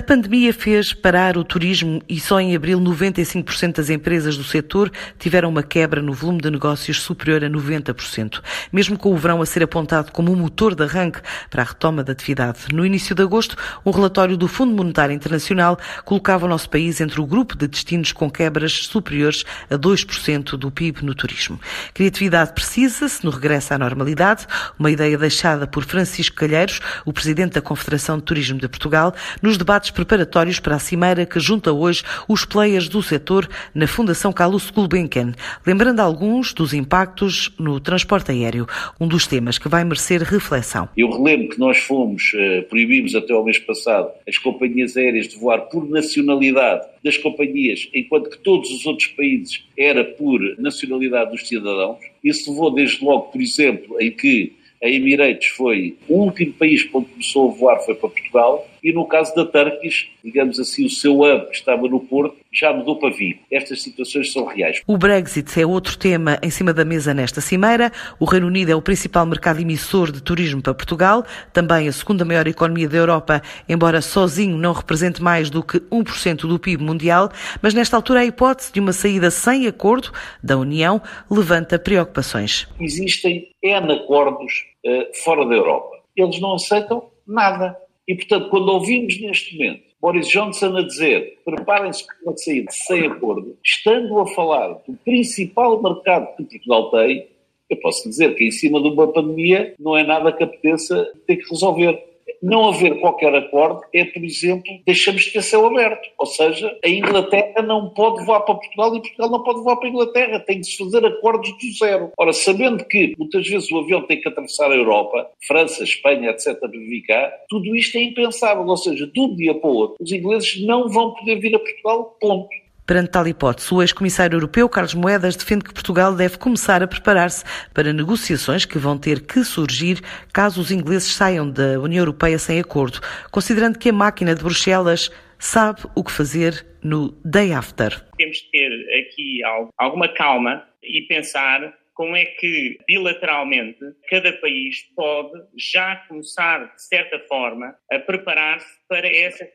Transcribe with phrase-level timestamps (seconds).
[0.00, 4.90] A pandemia fez parar o turismo e só em abril 95% das empresas do setor
[5.18, 8.40] tiveram uma quebra no volume de negócios superior a 90%,
[8.72, 12.02] mesmo com o verão a ser apontado como um motor de arranque para a retoma
[12.02, 12.60] da atividade.
[12.72, 17.20] No início de agosto, um relatório do Fundo Monetário Internacional colocava o nosso país entre
[17.20, 21.60] o grupo de destinos com quebras superiores a 2% do PIB no turismo.
[21.92, 24.46] Criatividade precisa-se no regresso à normalidade,
[24.78, 29.58] uma ideia deixada por Francisco Calheiros, o presidente da Confederação de Turismo de Portugal, nos
[29.58, 34.72] debates preparatórios para a cimeira que junta hoje os players do setor na Fundação Calouste
[34.72, 35.32] Gulbenkian,
[35.66, 38.66] lembrando alguns dos impactos no transporte aéreo,
[39.00, 40.88] um dos temas que vai merecer reflexão.
[40.96, 45.36] Eu relembro que nós fomos, eh, proibimos até ao mês passado, as companhias aéreas de
[45.38, 51.48] voar por nacionalidade das companhias, enquanto que todos os outros países era por nacionalidade dos
[51.48, 51.98] cidadãos.
[52.22, 57.08] Isso levou desde logo, por exemplo, em que a Emirates foi o último país onde
[57.10, 61.20] começou a voar foi para Portugal e no caso da Turkish, digamos assim, o seu
[61.20, 63.40] hub que estava no Porto já mudou para Vigo.
[63.50, 64.82] Estas situações são reais.
[64.86, 67.92] O Brexit é outro tema em cima da mesa nesta cimeira.
[68.18, 72.24] O Reino Unido é o principal mercado emissor de turismo para Portugal, também a segunda
[72.24, 77.30] maior economia da Europa, embora sozinho não represente mais do que 1% do PIB mundial,
[77.62, 82.68] mas nesta altura a hipótese de uma saída sem acordo da União levanta preocupações.
[82.80, 86.00] Existem N acordos uh, fora da Europa.
[86.16, 87.76] Eles não aceitam nada.
[88.10, 93.06] E, portanto, quando ouvimos neste momento Boris Johnson a dizer preparem-se para uma saída sem
[93.06, 97.28] acordo, estando a falar do principal mercado que Portugal tem,
[97.68, 101.36] eu posso dizer que em cima de uma pandemia não é nada que apeteça ter
[101.36, 102.02] que resolver
[102.42, 106.08] não haver qualquer acordo é, por exemplo, deixamos de ter céu aberto.
[106.18, 109.88] Ou seja, a Inglaterra não pode voar para Portugal e Portugal não pode voar para
[109.88, 110.40] a Inglaterra.
[110.40, 112.12] Tem de se fazer acordos do zero.
[112.18, 116.58] Ora, sabendo que muitas vezes o avião tem que atravessar a Europa, França, Espanha, etc.,
[116.58, 118.66] para vir cá, tudo isto é impensável.
[118.66, 121.58] Ou seja, de um dia para o outro, os ingleses não vão poder vir a
[121.58, 122.48] Portugal, ponto.
[122.90, 127.44] Perante tal hipótese, o ex-comissário europeu Carlos Moedas defende que Portugal deve começar a preparar-se
[127.72, 130.00] para negociações que vão ter que surgir
[130.32, 132.98] caso os ingleses saiam da União Europeia sem acordo,
[133.30, 138.04] considerando que a máquina de Bruxelas sabe o que fazer no day after.
[138.18, 139.40] Temos de ter aqui
[139.78, 143.78] alguma calma e pensar como é que bilateralmente
[144.08, 149.46] cada país pode já começar, de certa forma, a preparar-se para essa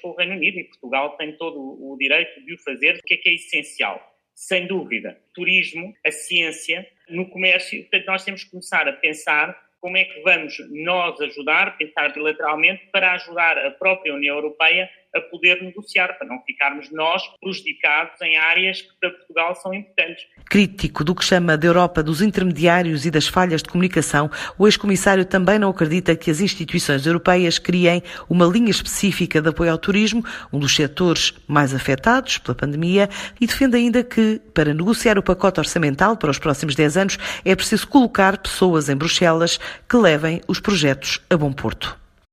[0.00, 2.96] com o Reino Unido e Portugal tem todo o direito de o fazer.
[2.96, 4.00] O que é que é essencial?
[4.34, 7.80] Sem dúvida, turismo, a ciência, no comércio.
[7.82, 12.88] Portanto, nós temos que começar a pensar como é que vamos nós ajudar, pensar bilateralmente,
[12.90, 18.36] para ajudar a própria União Europeia a poder negociar, para não ficarmos nós prejudicados em
[18.36, 20.24] áreas que para Portugal são importantes.
[20.50, 25.24] Crítico do que chama da Europa dos intermediários e das falhas de comunicação, o ex-comissário
[25.24, 30.24] também não acredita que as instituições europeias criem uma linha específica de apoio ao turismo,
[30.52, 33.08] um dos setores mais afetados pela pandemia,
[33.40, 37.54] e defende ainda que, para negociar o pacote orçamental para os próximos 10 anos, é
[37.54, 39.58] preciso colocar pessoas em Bruxelas
[39.88, 42.03] que levem os projetos a bom porto.